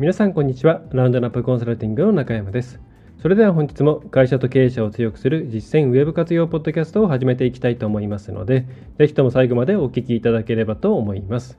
[0.00, 2.80] 皆さんこんにちはラウンドナップコンサルティングの中山です
[3.20, 11.58] それでは本日も会社と経営者を強くする実践ウェブ活用ポッドキャストを始めていきたいと思いますので、ぜひとも最後までお聞きいただければと思います。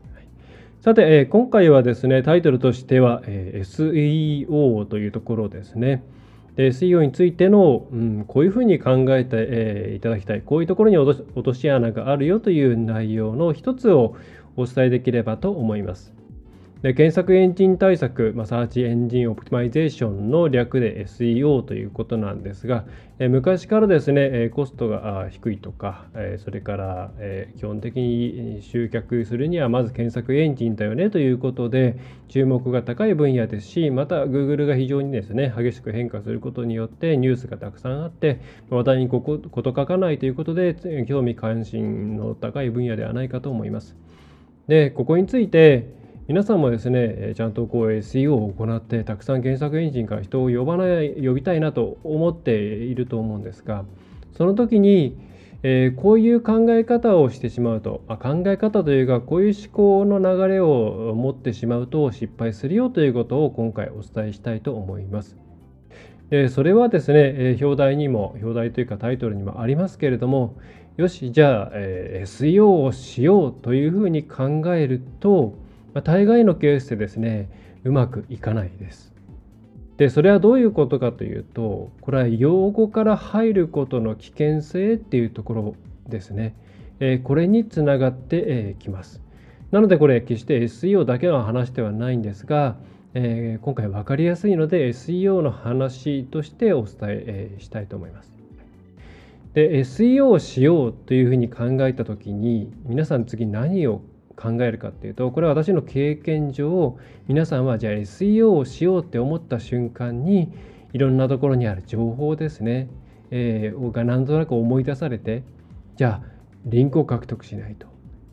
[0.79, 6.03] さて、えー、今回はですね、タイトルとしては、えー、SEO というところですね。
[6.55, 14.15] で SEO についての、うん、こういうふうに考えて、えー、いただきたい、こういうところに落とし穴があるよという内容の一つを
[14.57, 16.20] お伝えできればと思います。
[16.81, 22.85] で検索エンジン対策、まあ、 Search Engine Optimization の略で SEO ということなんですが、
[23.19, 31.97] え昔からですね、コストが低いとか、えそれから、え基本的に集客するにはまず検索エンジンだよねということで
[32.29, 38.39] 注目が高い分野ですし、また Google が非常にですね、激しく変化することによってニュースがたくさんあって、
[38.71, 43.95] 話題にここと書かないということで興味関心の高い分野ではないかと思います。
[44.67, 46.00] で、ここについて、
[46.31, 53.83] 皆さんもですね、ちゃんとこう SEO を行ってたくさん検索エンジンから人を呼ばない呼びたいなと思っていると思うんですが、
[54.37, 55.17] その時に、
[55.61, 65.35] えー、こういう考え方をしてしまうと、あ、考え方というかこういう思考の流れを持ってしまうと失敗するよということを今回お伝えしたいと思います。
[66.29, 70.55] でそれはですね、え表題にも表題というかタイトルにもありますけれども
[70.95, 75.59] よしじゃあ、え、SEO をしようというふうに考えると
[75.93, 77.49] まあ、大概のケースでですね
[77.83, 79.11] うまくいかないです。
[79.97, 85.75] でそれはどういうことかというとこれは用語から入ることの危険性っていうところ
[86.07, 86.55] ですね。
[86.99, 89.21] えー、これにつながってき、えー、ます。
[89.71, 92.75] なのでこれ決して SEO だけの話ではないんですが、
[93.13, 98.31] えー、今回分かりやすいので SEO の話としてお伝えしたいと思います。
[99.53, 104.01] で SEO をしようというふうに考えた時に皆さん次何を
[104.41, 106.97] 考えるかっていうとこれは私の経験上
[107.27, 110.51] 皆さんはじゃあ SEO をしようって思った瞬間に
[110.93, 112.89] いろんなところにある情報ですね、
[113.29, 115.43] えー、がなんとなく思い出されて
[115.95, 116.31] じゃあ
[116.65, 117.87] リンクを獲得しないと。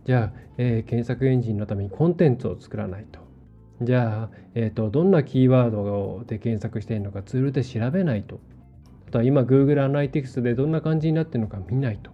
[0.04, 3.20] じゃあ、えー、検索エンジンのためにコンテンツを作らないと。
[3.82, 8.40] じゃあ、えーと、どんなキーワードで検索しているのかツールで調べないと。
[9.08, 12.10] あとは今 Google アナリティクスでどんな感じになっているのか見ないと。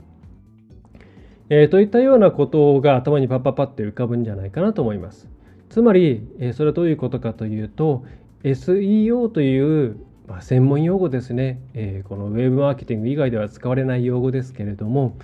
[1.56, 5.28] えー、といったようなことが頭にパッパッパって浮かぶんじゃないかなと思います。
[5.70, 8.04] つまり、えー、それはどういうことかというと
[8.42, 15.16] SEO という、まあ、専門用語ですね、えー、このウェブマーケティング以外では使われない用語ですけれども、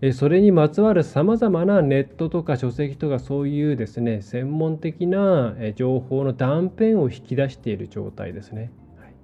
[0.00, 8.72] えそれにまつわるさまざまなネットとか書籍とかそういうですね専門的な情報の断片を引き出している状態ですね。
[8.98, 9.14] はい、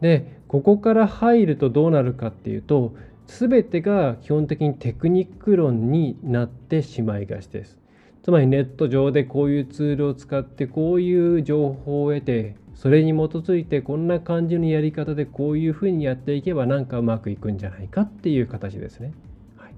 [0.00, 2.94] でここから入るとどうなるかっていうと
[3.26, 7.78] 全てが基本的にテクニック論になってしまいがちです。
[8.22, 19.12] つまりネット上でこういうツールを使ってこういう情報を得てそれに基づいてこんな感じのやり方でこういうふうにやっていけばなんかうまくいくんじゃないかっていう形ですね。
[19.58, 19.74] はい、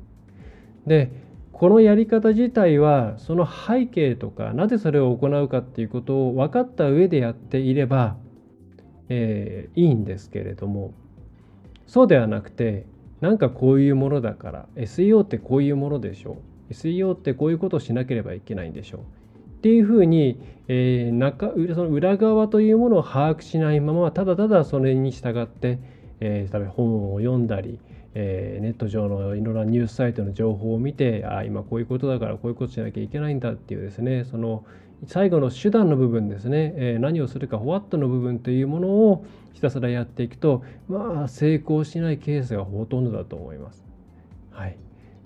[0.86, 1.10] で
[1.52, 8.16] このやり方自体はその背景とかなぜそれを行うかっていうことを分かった上でやっていれば、
[9.08, 10.94] えー、いいんですけれども
[11.86, 12.86] そうではなくて
[13.20, 16.38] なんかこういうものだから SEO ってこういうものでしょ
[16.70, 16.72] う。
[16.72, 19.00] SEO ってこういうことをしなければいけないんでしょう。
[19.00, 20.38] っていうふうに、
[20.68, 25.78] えー、中その裏側というものを把握しないままただただそれに従って、
[26.20, 27.78] えー、例えば本を読んだり、
[28.14, 34.64] えー、ネット上のいろんなニュースサイトの情報を見てあ今こういうことだからこういうことしなきゃいけないんだっていうですねその
[35.06, 43.84] 最後の手段の部分ですね、え、何をするか、ホワットの部分というものをひたすらやっていくと、まあ、成功しないケースがほとんどだと思います。
[44.50, 44.76] はい。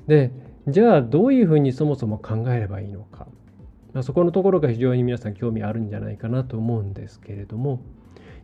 [0.09, 0.33] で、
[0.67, 3.29] じゃあ、どういうふうにそもそも考えればいいのか。
[3.93, 7.81] まあ、そこのところが非常に皆さん興味あるんじゃないかなと思うんですけれども、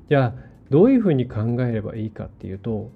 [0.08, 2.90] じゃあ、どういうふうに考えればいいかっていうと、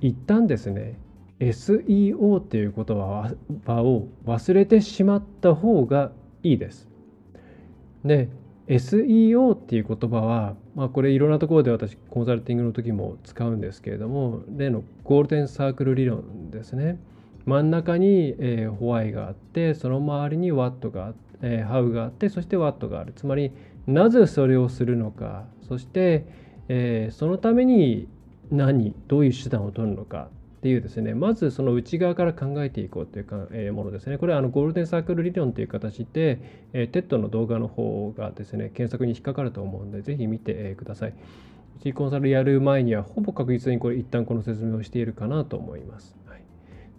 [0.00, 0.98] 一旦ですね、
[1.40, 6.88] SEO っていう言葉を忘れてしまった方がいいです。
[8.06, 8.28] で
[8.68, 16.98] SEO っていう言葉は、まあ、これいろんなところで私コンサルティングの時も使うんですけれども例のゴールデンサークル理論ですね。
[17.44, 23.12] 真ん中に、えー、 Why があってその周りにワットがあって、えー、 How があってそしてワットがある。
[23.14, 23.52] つまり、
[23.86, 25.44] なぜそれをするのか。
[25.68, 26.26] そして、
[26.68, 28.08] えー、そのために
[28.50, 30.28] 何どういう手段を取るのか。
[30.66, 34.18] っていうですねまずその内側から考えていこうというか、えー、ものですね。
[34.18, 41.10] これはあのゴールデンサークル理論という形で、えー、 TED の動画の方がですね検索に引っかかると思うのでぜひ見て、ください。
[41.10, 41.14] う
[41.80, 46.42] ちコンサルやる前にはほぼ確実にこれ一旦この説明をしているかなと思います、はい、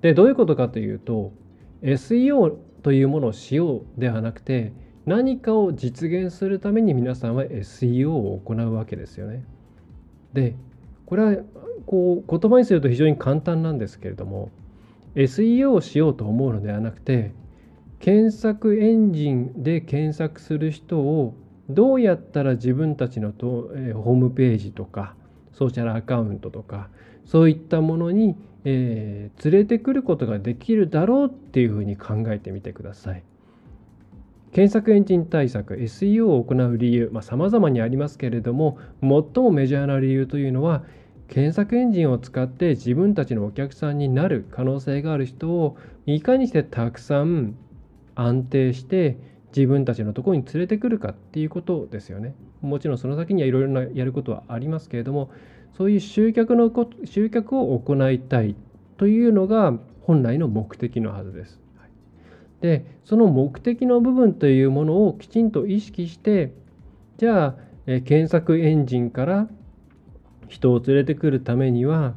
[0.01, 1.33] でどういうことかというと
[1.81, 4.71] SEO というものをしようではなくて
[5.05, 9.43] 何かを実現するために皆さんは SEO を行うわけですよね。
[10.33, 10.55] で
[11.07, 11.35] これは
[11.87, 14.51] こう言葉にすると非常に簡単なんですけれども
[15.15, 17.33] SEO をしようと思うのではなくて
[17.99, 21.33] 検索エンジンで検索する人を
[21.69, 25.15] どうやったら自分たちのと、え、ホームページとか
[25.53, 26.89] ソーシャルアカウントとか
[27.25, 33.23] そういったものに、えー、連れてくることができるだろうっていうふうに考えてみてください。
[34.51, 40.83] 検索エンジン対策 SEO を行う理由さまざ、まにありますけれども最もメジャーな理由というのは
[41.27, 47.55] 検索エンジンを使って自分たちのお客さんになる可能性がある人をいかにしてたくさん
[48.15, 49.17] 安定して
[49.55, 52.33] 自分たちのところに連れてくるかっていうことですよね。
[52.61, 55.29] もちろんその先にはいろいろなやることはありますけれども
[55.77, 56.71] そういう集客の
[57.05, 58.55] 集客を行いたい
[58.97, 61.66] というのが本来の目的のはずです。
[62.61, 66.53] でその目的の部分というものをきちんと意識して
[67.17, 67.55] じゃあ、
[67.87, 69.47] え検索エンジンから
[70.47, 72.13] 人を連れてくるためには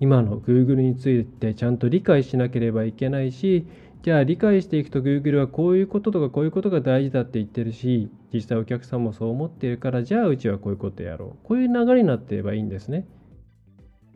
[0.00, 3.66] 今の Google についてちゃんと理解しなければいけないし
[4.02, 11.46] じゃあ理解していくと Google はこういうこととかこういうことが大事だって言ってるし実際お客さんもそう思っているからじゃあうちはこういうことやろう。
[11.46, 13.06] こういう流れになっていればいいんですね。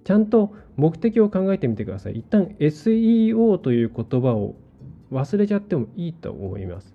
[0.04, 2.18] ちゃんと目的を考えてみてください。
[2.18, 4.56] 一旦 SEO という言葉を
[5.12, 6.94] 忘れちゃってもいいと思います。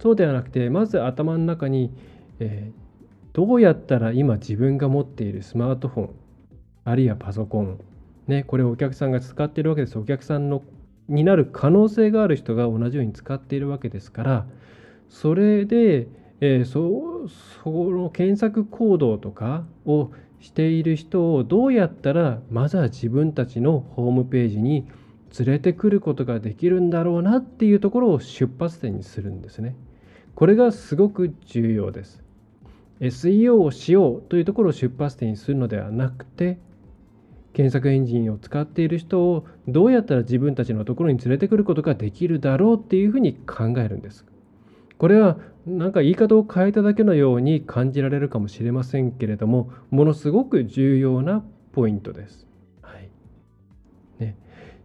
[0.00, 1.92] そうではなくて、まず頭の中に、
[2.40, 6.10] えー、どうやったら今自分が持っているスマートフォン、
[6.84, 7.80] あるいはパソコン、
[8.26, 9.98] ね、これをお客さんが使っているわけです。
[9.98, 10.62] お客さんの
[11.08, 14.46] になる可能性がある人が同じように使っているわけですから、
[15.08, 16.08] それで、
[16.40, 17.28] えー、そ
[17.62, 20.10] その検索行動とかを
[20.40, 24.88] している人をどうやったらまずは自分たちのホームページに
[25.38, 29.76] 連れてくることができるんだろうなっていうところを出発点にするんですね。
[30.34, 32.22] これがすごく重要です。
[33.00, 36.58] SEO をしようというところを出発点にするのではなくて
[37.52, 44.24] 検索エンジンを使っている人をどうやったら自分たちのところに連れてくることができるだろうっていうふうに考えるんです。
[44.98, 52.46] これはなんか言い方を変えただけのように感じられるかもしれませんけれどもものすごく重要なポイントです。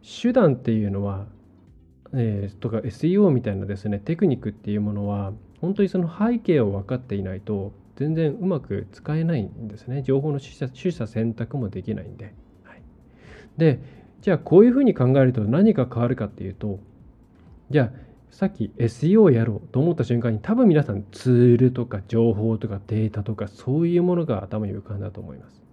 [0.08, 1.26] 手段っていうのは、
[2.14, 10.04] えー、とか SEO みたいなですねテクニックっていうものは本当にその背景を分かっていないと全然うまく使えないんですね。
[10.04, 12.34] 情報の取捨取捨選択もできないんで、
[12.64, 12.82] はい、
[13.58, 13.80] で
[14.22, 16.80] じゃあこういうふうに考えると何が変わるかっていうと
[17.70, 25.67] じゃあさっき SEO をやろうと思った瞬間に多分皆さんツールとか情報とかデータとかそういうものが頭に浮かんだと思います。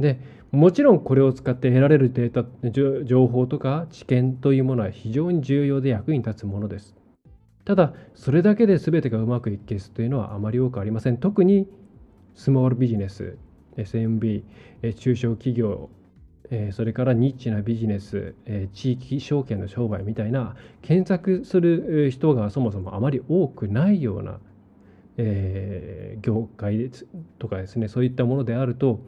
[0.00, 0.18] で
[0.50, 6.96] もちろんこれを使って得られるデータ情報とか知見というものは非常に重要で役に立つものです。
[7.64, 11.18] ただそれだけで全てがうまくいくケースというのはあまり多くありません。
[11.18, 11.68] 特に
[12.34, 13.36] スモールビジネス
[13.76, 14.42] SMB
[14.94, 15.90] 中小企業
[16.72, 18.34] それからニッチなビジネス
[18.72, 24.40] 地域証券の商売みたいな検索する人がそもそもあまり多くないような
[26.20, 26.90] 業界
[27.38, 29.00] とかですねそういったものであると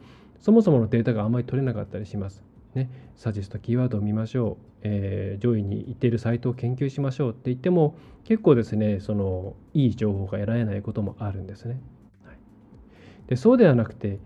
[0.43, 2.43] そもそものデータがあまり取れなかったりします。
[2.75, 7.95] ね、サジェストキーワードを見ましょう、えー、上位に行っているサイトを研究しましょうって言っても
[8.25, 11.79] 結構ですねそのいい情報が得られないこともあるんですね。
[12.25, 12.35] はい、
[13.27, 14.19] でそうではなくて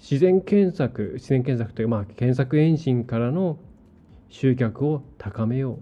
[0.00, 3.58] 自然検索自然検索という、まあ、検索エンジンからの
[4.28, 5.78] 集客を高めよ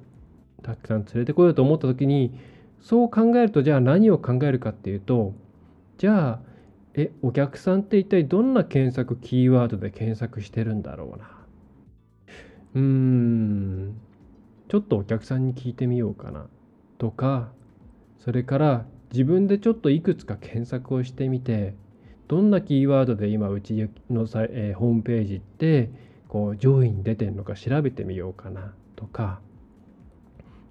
[0.61, 2.39] うたくさん連れてこようと思った時に
[2.81, 5.33] そう考えるとじゃあ何を考えるかっていうと
[5.99, 6.48] じゃあ
[7.01, 11.31] えお客さんって一体どんな検索キーワードで検索してるんだろうな？
[12.75, 13.95] うーん。
[14.67, 16.49] ちょっとお客さんに聞いてみようかな。
[16.99, 17.53] とか
[18.19, 21.77] それから自分でちょっといくつか検索をしてみて
[22.27, 25.91] どんなキーワードで今うちのさ、えー、ホームページって
[26.27, 28.75] こう上位に出てるのか調べてみようかな。
[28.97, 29.41] とか。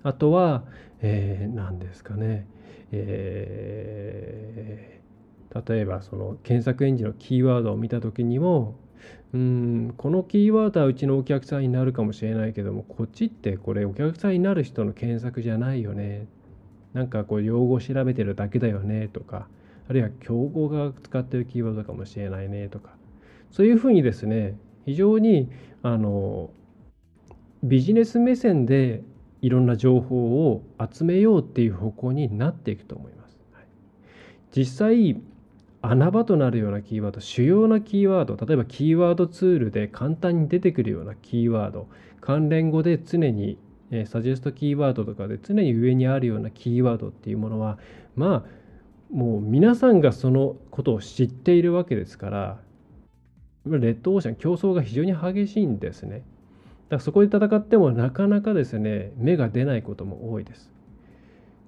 [0.04, 0.66] あとは、
[1.00, 2.48] えー、何ですかね、
[2.92, 4.98] えー
[5.54, 8.76] 例えばその検索エンジンのキーワードを見た時にも
[9.34, 16.28] うんこのキーワードはうちのお客さんになるかもしれないけどもこっちってこれお客さんになる人の検索じゃないよね。
[16.94, 19.48] なんかこう用語を調べてるだけだよねとか
[19.90, 22.96] あるいは競合が使ってるキーワードかもしれないねとか。
[23.52, 25.50] そういうふうにですね非常に
[25.84, 26.50] あの
[27.64, 29.04] ビジネス目線で
[29.42, 33.38] いろんな情報を集めようっていう方向になっていくと思います。
[33.52, 33.66] はい、
[34.52, 35.22] 実際
[35.82, 41.88] 穴場となるようなキーワード主要なキーワード例えばキーワードツールで簡単に出てくるようなキーワード
[42.20, 43.58] 関連語で常に
[43.92, 47.78] えサジェストキーワードとかで常に上にあるようなキーワードっていうものは
[48.16, 48.58] まあ
[49.12, 52.60] もう皆さんがそのことを知っているわけですから
[53.66, 56.20] レッドオーシャン競争が非常に激しいんですね。
[56.20, 56.26] だか
[56.92, 60.72] らそこで戦ってもなかなかですね芽が出ないことも多いです。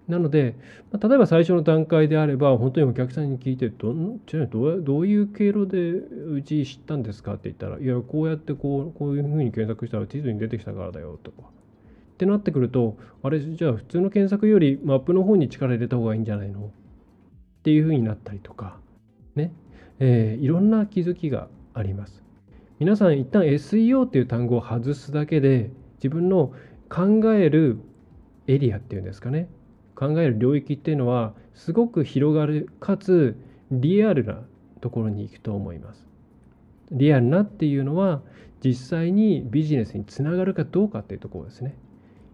[0.09, 0.55] なので、
[0.91, 11.43] ま例えば最初の段階であれば本当にお客さんに聞いてどんどどういう経路でうち知ったんですかって言ったらいやこうやってこうこういうふうに検索したら地図に出てきたからだよとか。
[11.43, 16.65] ってなってくるとあれじゃあ普通の検索よりマップの方に力入れた方がいいんじゃないの？
[16.65, 18.77] っていうふうになったりとか
[19.35, 19.53] ね、
[19.99, 22.23] えー、いろんな気づきがあります。
[22.79, 26.53] 皆さん一旦 SEO っていう単語を外すだけで自分の
[26.89, 27.77] 考える
[28.47, 29.47] エリアっていうんですかね。
[29.99, 33.35] 考える領域っていうのはすごく広がるかつ
[33.69, 34.39] リアルな
[34.79, 36.07] ところに行くと思います。
[36.91, 38.21] リアルなっていうのは
[38.63, 41.75] 実際にビジネスにつながるかどうかっていうところですね。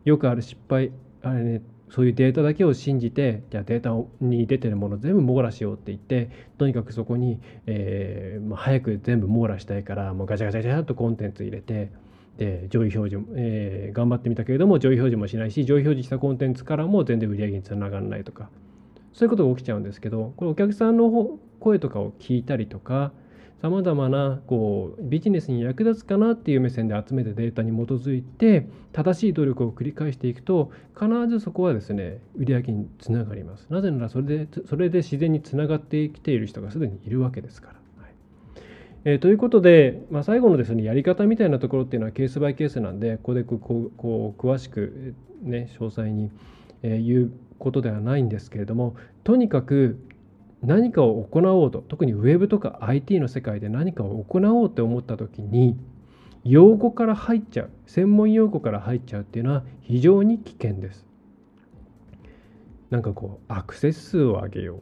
[0.03, 0.91] よくある失敗
[1.24, 3.89] あれねそういうデータだけを信じてじゃあデータ
[4.24, 11.91] に出てるもの全部網羅しようって言ってとにかくそこに、えーまあ、早く全部網羅したいからもうガチャガチャガチャっとコンテンツ入れて
[12.38, 18.50] で上位表示も、えー、頑張ってみたけれども上位表示もしないし上位表示したコンテンツからも全然売り上げにつながらないとか
[19.13, 23.13] そういうことが起きちゃうんですけどこれお客さんの声とかを聞いたりとか
[23.62, 37.85] さまざまなこうビジネスに役立つかなっていう目線で集めたデータに基づいて正しい努力を繰り返していくと必ずそこはですね売上につながりますなぜならそれでそれで自然につながってきている人がすでにいるわけですから。
[39.07, 46.31] えー、ということで、まあ、最後のですねやり方みたいなところっていうのはケースバイケースなんでここでこうこう詳しく、ね、詳細に、
[46.81, 50.00] え言うことではないんですけれどもとにかく
[50.62, 55.77] 何かを行おうと特にウェブとか IT の世界で何かを行おうって思った時に
[56.43, 61.05] 用語から入っちゃう専門用語から入っちゃうっていうのは非常に危険です。
[62.89, 64.81] なんかこうアクセス数を上げよう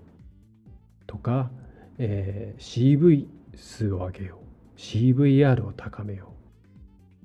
[1.08, 1.51] とか、
[1.98, 6.30] えー、CV 数を上げよう CVR を高めよ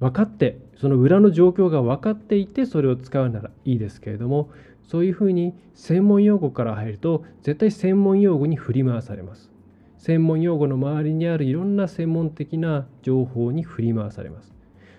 [0.01, 4.51] う分かってその裏の状況が分かっていてそれを使うならいいですけれども
[4.89, 9.51] そういうふうに専門用語から入ると絶対専門用語に振り回されます。
[9.99, 14.55] 専門用語の周りにあるいろんな専門的な情報に振り回されます。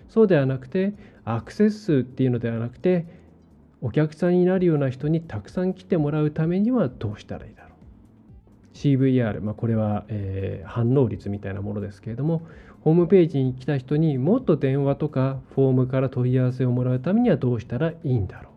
[0.08, 0.92] そうではなくて
[1.24, 3.06] アクセス数っていうのではなくて
[3.80, 7.59] お客さんになるような人にたくさん来てもらうためにはどうしたらいいだろう
[8.74, 12.46] CVR、まあ、これは、えー、反応率みたいなものですけれども
[12.82, 18.50] ホームページに来た人にもっと電話とかフォームから問い合わせをもらうためにはどうしたらいいんだろ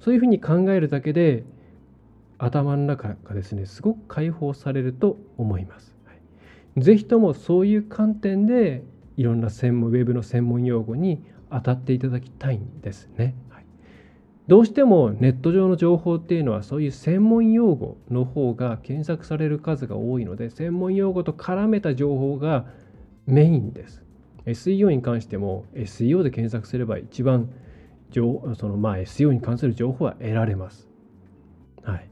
[0.00, 1.44] うそういうふうに考えるだけで
[2.38, 5.96] 頭の中がですねすごく解放されると思います。
[6.06, 6.12] は
[6.76, 8.84] い、ぜひともそういう観点で
[9.16, 13.34] いろんな専門ウェブの専門用語に当たっていただきたいんですね。
[14.48, 22.66] どうしてもネット上の情報っていうのはそういう専門用語の方が検索される数が多いので専門用語と絡めた情報が
[23.26, 24.02] メインです。
[24.46, 27.52] SEO に関しても SEO で検索すれば一番
[28.10, 30.88] そのまあ SEO に関する情報は得られます。
[31.82, 32.08] はい。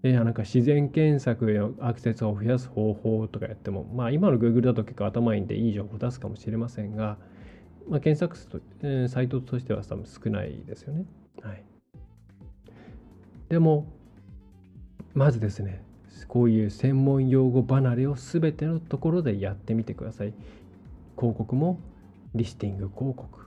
[0.00, 7.18] で、なんか自然検索へのアクセスを増やす方法とかやっても、まあ今の Google だと結構頭いいんでいい情報を出すかもしれませんが、
[7.86, 8.60] まあ、検索数と、
[9.08, 11.04] サイトとしては多分少ないですよね。
[11.42, 11.62] はい。
[13.48, 13.86] でも、
[15.14, 15.82] まずですね、
[16.28, 20.34] こういう専門用語離れを全てのところでやってみてください。
[21.16, 21.78] 広告も
[22.34, 23.40] リスティング広告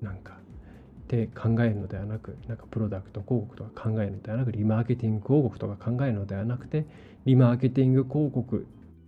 [0.00, 6.86] なんかって考えるのではなくなんかプロダクト広告とか考えるのではなくリマーケティング広告とか考えるのではなくて
[7.24, 8.66] リマーケティング広告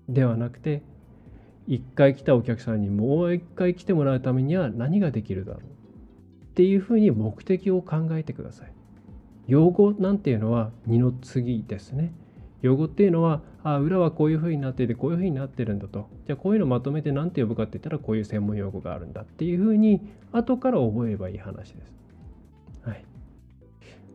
[0.08, 0.82] ではなくて
[1.68, 5.62] 1回来たお客さんにもう1回来てもらうためには何ができるだろう
[6.52, 8.72] っていうふうに目的を考えてください。
[9.48, 12.12] 用語なんていうのは二の次ですね。
[12.60, 21.92] 用語っていうのはあ裏はこういうふうになっていてこういうふうになってるんだとじゃあこういうのまとめて何て呼ぶかって言ったらこういう専門用語があるんだっていうふうに後から覚えればいい話です。
[22.84, 23.04] はい、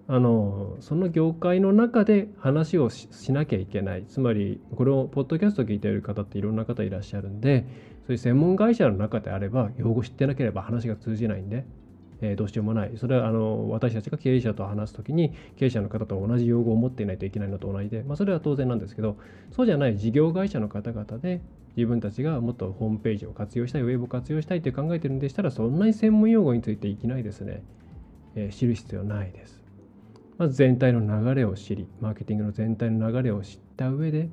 [0.08, 7.66] あのその業界の中で話をしなきゃいけないつまりこれをポッドキャスト聞いている方っていろんな方いらっしゃるんで
[8.06, 11.66] そういう専門会社の中であれば用語知ってなければ話が通じないんで
[12.22, 12.92] えー、どうしようもない。
[12.98, 19.18] それはあの私たちが経営者と話すときに経営者の方と同じ用語を持っていないといけないのと同じで、まあ、それは当然なんですけど、
[19.52, 21.42] そうじゃない事業会社の方々で
[21.76, 27.64] 自分たちがもっとホームページを活用したい、ウェブを活用したいって考えてるんでしたら、そんなに専門用語についていきなりですね、
[28.36, 29.64] えー、知る必要ないです。
[30.40, 34.30] まず全体の流れを知り、マーケティングの全体の流れを知った上で、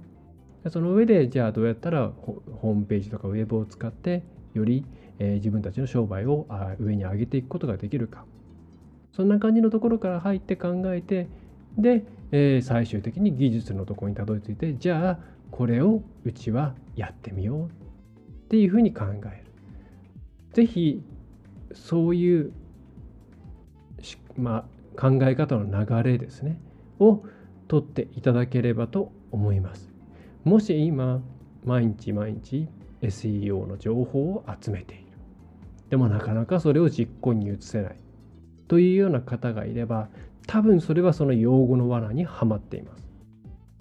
[0.70, 4.22] その上で、じゃあどうやったらホームページとかウェブを使って、
[4.54, 4.86] より、
[5.18, 6.46] え、自分たちの商売を
[6.78, 8.24] 上に上げていくことができるか。
[9.12, 11.28] そんな感じのところから入って考えて、
[11.78, 15.18] で、え、最終的に技術のところにたどり着いて、じゃあ
[15.50, 17.68] これをうちはやってみようっ
[18.48, 19.44] ていうふうに考える。
[20.52, 21.02] ぜひ
[21.72, 22.52] そういう
[24.36, 24.66] ま
[24.96, 26.60] あ、考え方の流れですね
[26.98, 27.22] を
[27.68, 29.90] 取っていただければと思います。
[30.44, 31.22] もし今
[31.64, 32.68] 毎日毎日
[33.00, 35.03] SEO の情報を集めている。
[35.90, 37.96] でもなかなかそれを実行に移せない
[38.68, 40.08] というような方がいれば
[40.46, 43.08] 多分それはその用語の罠にはまっています。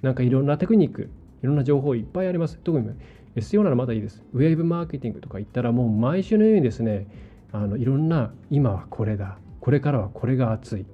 [0.02, 1.10] なんかいろんなテクニック、
[1.42, 2.60] いろんな情報いっぱいあります。
[2.64, 2.90] 特に
[3.36, 4.24] SEO ならまだいいです。
[4.34, 7.08] ウェブマーケティングとか言ったらもう毎週のようにですね、
[7.52, 10.86] あのいろんな今はこれだ、これからはこれが熱い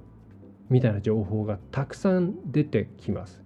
[0.68, 3.42] みたいな情報がたくさん出てきます。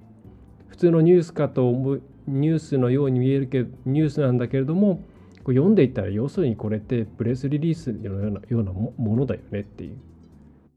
[0.69, 5.01] 普通のニュースかと思うニュースのように見えるけどニュースなんだけれども
[5.45, 9.99] こう読んでいったら要するにこれってプレスリリースのようなようなものだよねっていう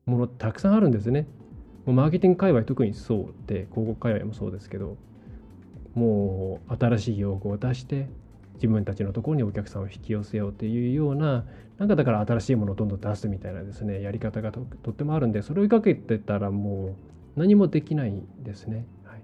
[0.06, 1.26] ものたくさんあるんですね。
[1.86, 4.98] もうマーケティング界隈特にそうで広告界隈もそうですけど
[5.96, 8.10] もう新しい用語を出して
[8.56, 11.46] 自分たちのところにお客さんを引き寄せようっていうような
[11.78, 16.96] なんかだから新しいものをどんどん出すみたいなですねやり方がとってもあるんでそれを追いかけてたらも
[17.36, 19.22] う何もできないですね、はい、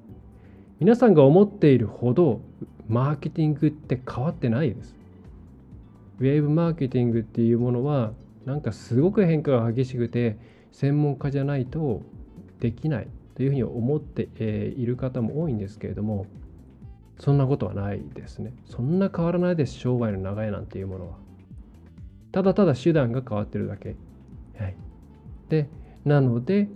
[0.80, 2.40] 皆さんが思っているほど
[2.88, 4.96] マーケティングって変わってないです。
[6.20, 8.14] ウェーブマーケティングっていうものは
[8.46, 10.38] なんかすごく変化が激しくて
[10.72, 12.02] 専門家じゃないと
[12.60, 16.28] できないというふうに思っている方も多いんですけれども
[17.20, 18.54] そんなことはないですね。
[18.66, 21.18] そんな変わらないです、商売の流れなんていうものは。
[22.32, 23.96] ただただ手段が変わってるだけ。
[24.58, 24.76] はい、
[25.50, 25.70] で、
[26.04, 26.68] なので、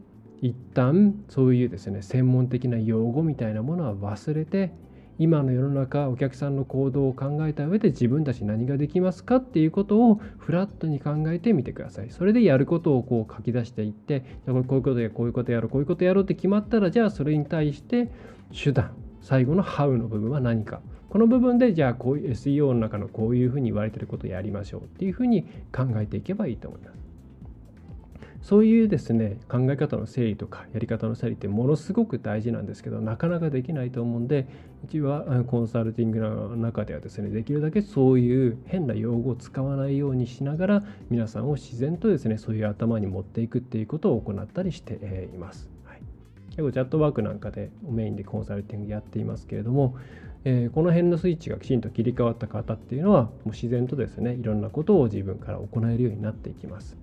[0.42, 4.72] 一旦そういうですね、専門的な用語みたいなものは忘れて、
[5.20, 12.10] 今の世の中お客さんの行動を考えた上で自分たち何ができますかっていうことをフラットに考えてみてください。
[12.10, 18.12] それでやることをこう書き出していってこういうことやこういうことやろうこういうことやろうって決まったらじゃあそれに対して
[18.52, 25.44] 手段最後の How の部分は何かこの部分でじゃあこういう SEO の中のこういうふうに言われてることをやりましょうっていうふうに
[25.76, 27.07] 考えていけばいいと思います。
[28.42, 34.48] そういうですね考え方の整理とかやり方の整理ってものすごく大事なんですけどなかなかできないと思うんで
[34.86, 45.78] うちはコンサルティングの中ではですねできるだけそういう変な用語を使わないようにしながら皆さんを自然とですねそういう頭に持っていくっていうことを行ったりしています。
[46.58, 49.96] 結構チャットワークなんかでメインでコンサルティングやっていますけれども、
[50.44, 56.98] えー、この辺のスイッチがきちんと切り替わった方っていうのはもう自然とですねいろんなことを自分から行えるようになっていきます。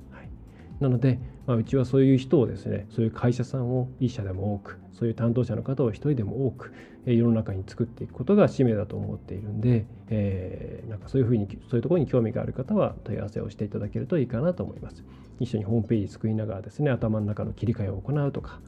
[0.81, 6.73] なので、まあ、うちはそういう人をですねそういう会社さんを1社でも多くそういう担当者の方を1人でも多く、
[7.05, 15.05] 世の中に作っていくことが使命だと思っているんで、えー、なんかそういうふうにそういうところに興味がある方は問い合わせをしていただけるといいかなと思います。
[15.41, 18.61] 一緒にホームページ作りながらですね頭の中の切り替えを行うとか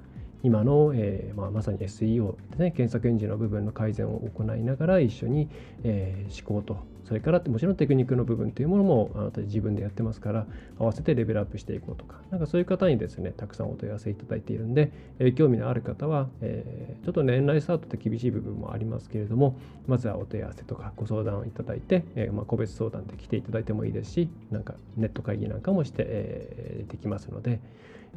[0.43, 5.49] 今の、えーまあ、まさに SEO ですね検索エンジンの部分の改善を行いながら一緒に、
[5.85, 10.47] えー、思考とそれからもちろんテクニックの部分というものもあなた自分でやってますから
[10.79, 14.91] 合わせてレベルアップしていこうとかなんかそういう方にですねたくさんお問い合わせいただいているんで、
[15.21, 27.61] え、興味のある方は、え、ちょっと年内スタートって厳しい部分もありますけれどもまずはお問い合わせとかご相談をいただいて、えま、個別相談で来ていただいてもいいですしなんかネット会議なんかもして、えー、できますので、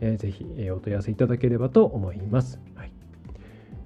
[0.02, 2.60] えー、ぜひ、えお問い合わせいただければと思います。
[2.76, 2.92] はい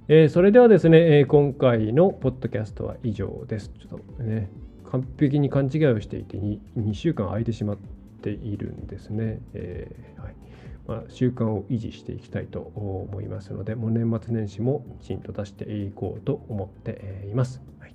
[0.06, 3.70] えー、それではですね、え、今回のポッドキャストは以上です。
[3.70, 4.50] ちょっとね、
[4.94, 7.76] 完璧に勘違いをしていて 2, 2週間空いてしまっ
[8.22, 9.40] ているんですね。
[9.52, 10.34] えー、はい
[10.86, 17.60] まあ、習慣を維持していきたいと思いますので、もう年末年始もきちんと出していこうと思っています。
[17.80, 17.94] はい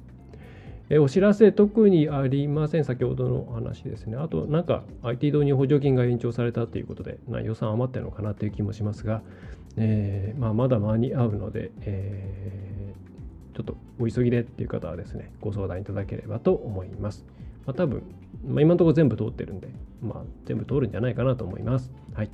[0.90, 2.84] えお知らせ特にありません。
[2.84, 4.18] 先ほどの話ですね。
[4.18, 9.22] あと、なんか IT 導入補助金が延長されたということで、な予算余ってるのかなという気もしますが、
[9.78, 12.79] えー、まあ、まだ間に合うので、えー、
[13.60, 17.26] ちょっとお急ぎでっていう方はですね、ご相談いただければと思います。
[17.66, 18.04] まあ、多分、
[18.48, 19.68] まあ、今のところ全部通ってるんで、
[20.02, 21.92] まあ、全部通るんじゃないかなと思います。
[22.14, 22.32] はい。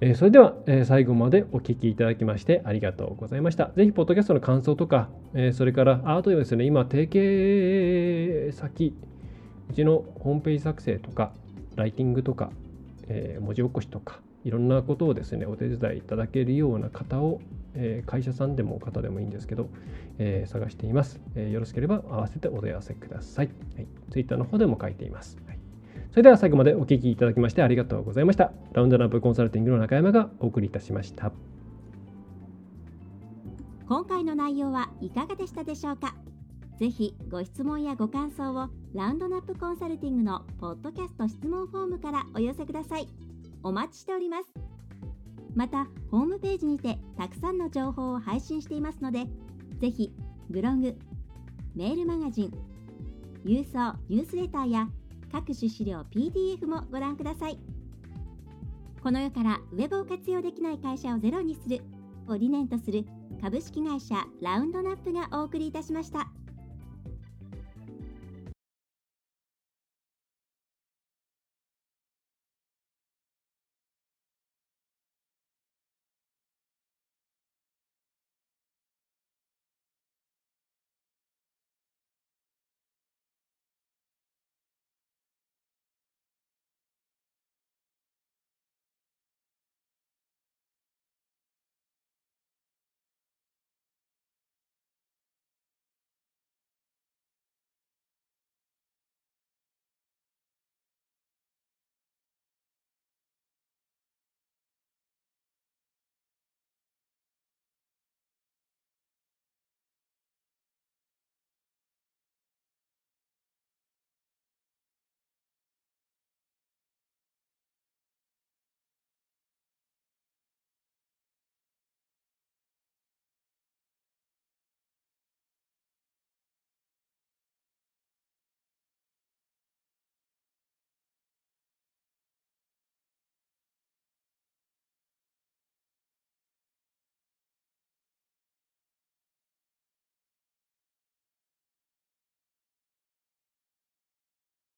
[0.00, 3.70] えそれでは、え最後までお聴きいただきましてありがとうございました。
[3.76, 8.96] ぜひ、ポッドキャストの感想とか、えそれから、あとですね、今、提携先、
[9.70, 11.32] うちのホームページ作成とか、
[11.76, 12.50] ライティングとか、
[13.06, 17.40] え、文字起こしとかいろんなことをですねお手伝いいただけるような方を、
[17.74, 19.68] えー、会社さんでも方でもいいんですけど、
[20.18, 25.58] えー、探しています、えよろしければ合わせてお問い合わせください、はい、Twitter の方でも書いています、はい、
[26.10, 28.52] それでは最後までお聴きいただきましてありがとうございました。
[28.72, 31.32] ラウンドランプコンサルティングの中山がお送りいたしました。
[33.88, 36.14] 今回の内容はいかがでしたでしょうか？
[36.78, 43.06] ぜひご質問やご感想をラウンドナップコンサルティングのポッドキャスト質問フォームからお寄せください。
[43.62, 44.44] お待ちしております。
[45.54, 49.26] また、ホームページにてたくさんの情報を配信していますので、
[49.78, 50.12] ぜひ
[50.48, 50.96] ブログ、
[51.74, 52.52] メールマガジン、
[53.44, 54.88] 郵送ニュースレターや
[55.30, 57.58] 各種資料 PDF もご覧ください。
[59.02, 61.82] この世からウェブを活用できない会社をゼロにする
[62.28, 63.04] を理念とする
[63.40, 66.30] 株式会社ラウンドナップがお送りいたしました。